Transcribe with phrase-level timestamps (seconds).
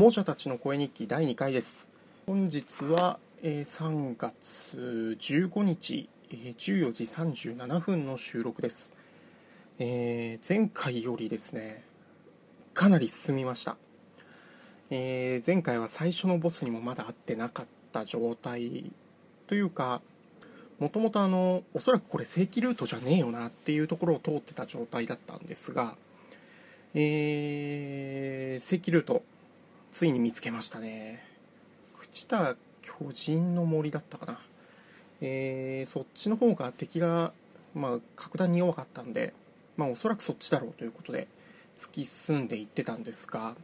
[0.00, 1.90] 亡者たちの声日記第2回です。
[2.24, 8.92] 本日は、えー、3月15日、えー、14時37分の収録です、
[9.80, 11.82] えー、前回よりですね
[12.74, 13.76] かなり進みました、
[14.90, 18.92] えー、前回は最初のボスにもまだ会ってなかった状態
[19.48, 20.00] というか
[20.78, 25.96] もともとあのおそらくこれ正規ルートじゃねえよなっていうところを通ってた状態だったんですが
[26.94, 29.24] えー、正規ルート
[29.90, 31.24] ついに見つけましたね。
[31.96, 34.38] 朽田巨人の森だったかな。
[35.20, 37.32] えー、そっちの方が敵が、
[37.74, 39.32] まあ、格段に弱かったんで、
[39.76, 41.26] まあ、おそらくそっちだろうということで
[41.76, 43.54] 突き進んでいってたんですが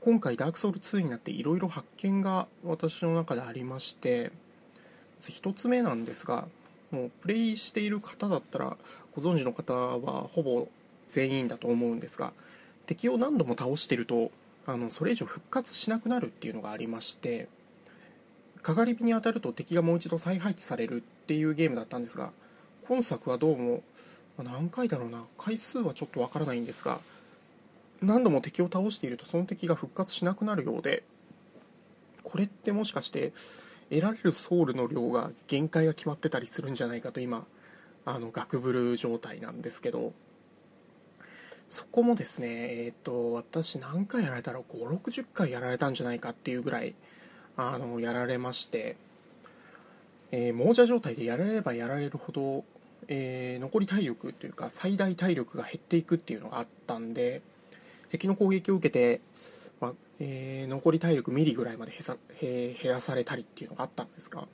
[0.00, 4.30] 今回ダークソウル2になっていろいろ発見が私の中でありまして
[5.20, 6.46] 1つ目なんですが
[6.90, 8.76] もうプレイしている方だったら
[9.14, 10.68] ご存知の方はほぼ
[11.08, 12.32] 全員だと思うんですが
[12.86, 14.30] 敵を何度も倒してると
[14.66, 17.48] あのそれ以上復活しなくなるっていうのがありまして
[18.62, 22.32] かがり火に当たると敵がもう一度再配置されるっていうゲームだったんですが
[22.86, 23.82] 今作はどうも
[24.38, 26.98] 何回だろうな回数はちょっとわからないんですが
[28.02, 31.02] 何度も敵を倒しているとその敵が復活しなくなるようで
[32.22, 33.32] これってもしかして
[33.90, 37.44] 得られるソウルの量が限界が決まってたりするんじゃないかと今
[38.04, 40.12] あのガクブル状態なんですけど
[41.70, 46.96] そこもですね、えっ、ー、と、私何回やられたら5、60回やられたんじゃないかっていうぐらい、
[47.56, 48.96] あの、やられまして、
[50.32, 52.64] えー、亡者状態でやられればやられるほど、
[53.06, 57.40] えー、残り体力というか最大体力が減っていくっていうのがあったんで、
[58.08, 59.20] 敵の攻撃を受けて、
[59.80, 64.48] まあえー、残り体力ミリぐらいまで減さ、えー、減らされたりっていうのがあったんですが、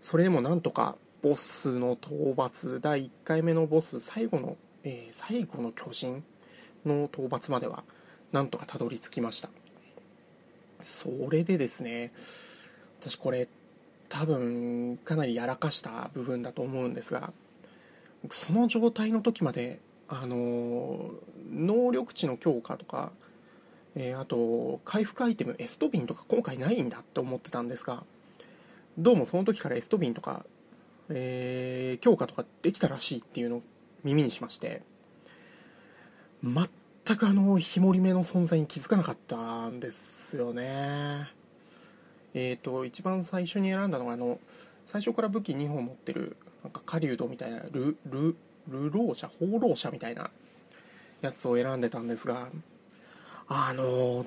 [0.00, 6.22] それでもなんとかボスの討伐、第1回目のボス、最後のえー、最後の巨人
[6.84, 7.82] の討伐までは
[8.32, 9.48] なんとかたどり着きました。
[10.80, 12.12] それでですね
[13.00, 13.48] 私これ
[14.08, 17.32] 多分かなりやらかした部分だと思うんですが
[18.30, 21.10] その状態の時まであの
[21.50, 23.12] 能力値の強化とか、
[23.94, 28.04] えー、あと回復アイテムエストビンとか今回ないんだって思ってたんですが
[28.98, 30.44] どうもその時からエストビンとか、
[31.08, 33.62] えー、強化とかできたらしいっていうのを
[34.04, 34.82] 耳にしまして
[36.42, 41.30] 全くあの日盛り目の存在に気づかなかったんですよね。
[42.34, 44.38] えっ、ー、と一番最初に選んだのがあの
[44.84, 48.36] 最初から武器2本持ってるなんか狩人みたいなルル
[48.68, 50.30] ルロー者放浪者みたいな
[51.22, 52.48] やつを選んでたんですが
[53.48, 54.26] あの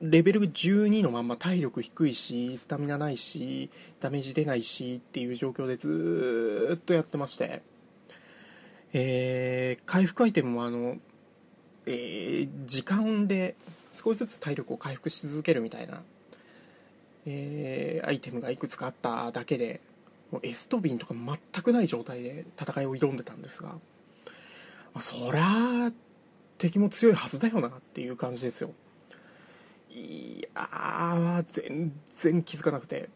[0.00, 7.75] レベル12のまんま体力低いしスタミナないしダメージ出ないしっていう状況でずっとやってまして。
[8.98, 10.96] えー、回復アイテムもあの、
[11.84, 13.54] えー、時間で
[13.92, 16.00] 少しずつ体力を回復し続けるみたいな、
[17.26, 19.82] えー、アイテムがいくつかあっただけで
[20.32, 23.78] もうエストビンとか全くない状態で戦いを挑んでたんですが、ま
[24.94, 25.92] あ、そりゃ
[26.56, 28.70] 敵も強いはずだよなっていう感じですよ。
[29.90, 33.10] いや全然気づかなくて。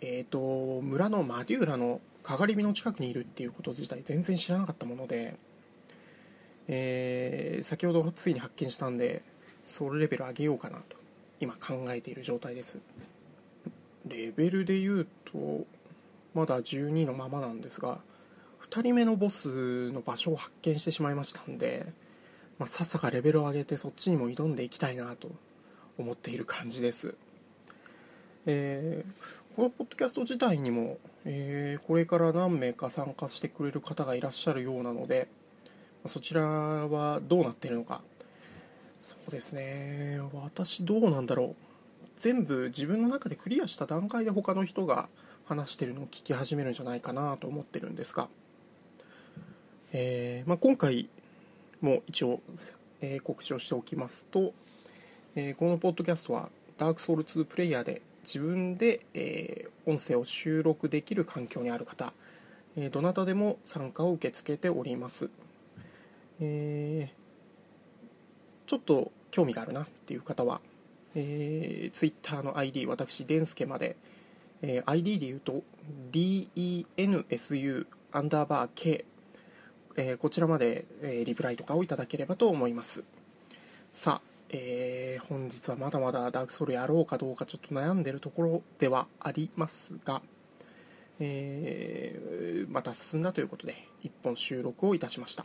[0.00, 5.36] えっ、ー、と村のマデューラのかがり火の近くにいるっていうこと自体全然知らなかったもので、
[6.66, 9.22] えー、先ほどついに発見したんで
[9.62, 10.96] ソウルレベル上げようかなと
[11.38, 12.80] 今考えている状態です。
[14.08, 15.66] レベルで言うと
[16.34, 17.98] まだ12のままなんですが
[18.62, 21.86] 2人目のボスの場所を発見してしまいましたんで、
[22.58, 25.30] まあ、さっさかレベルを上げてそっちにも挑んでいきたいなと
[25.98, 27.14] 思っている感じです。
[28.46, 35.28] えー、このポッドキャスト自体にも、えー、これから何名か参加してくれる方がいらっしゃるようなので
[36.06, 38.02] そちらはどうなってるのか。
[39.00, 40.20] そうですね。
[40.34, 41.54] 私どうなんだろう。
[42.16, 45.08] 全部自分の中でクリアした段階で他の人が
[45.46, 48.28] 話してるのを聞き始めるんじゃないかなと思ってるんですが、
[49.92, 51.08] えーまあ、今回
[51.80, 52.40] も一応、
[53.00, 54.52] えー、告知をしておきますと、
[55.34, 56.48] えー、このポッドキャストは
[56.78, 62.12] ダークソウル2プレイヤーで自分で、えー、音声を収録できる環境にある方、
[62.76, 65.30] えー、どなたでも参加を受け付けております、
[66.40, 70.60] えー、ちょっと興味があるなっていう方は、
[71.14, 73.96] えー、Twitter の ID 私デンスケまで、
[74.62, 75.62] えー、ID で言うと
[76.10, 79.04] DENSU アンダーバー K、
[79.96, 83.04] えー、こちらまで、えー、リプライとかをいただければと思います。
[83.90, 90.22] さあえー、本日はまだまだダークソウルやろうかどうかちょっと悩んでるところではありますが、
[91.18, 93.74] えー、また進んだということで
[94.04, 95.44] 1本収録をいたしました。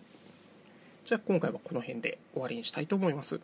[1.06, 3.40] じゃあ今回はこの辺で終わりにしたいと思います。